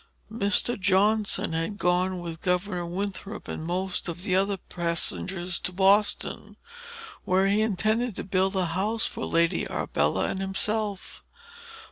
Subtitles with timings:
[0.31, 0.79] Mr.
[0.79, 6.57] Johnson had gone, with Governor Winthrop and most of the other passengers, to Boston,
[7.23, 11.23] where he intended to build a house for Lady Arbella and himself.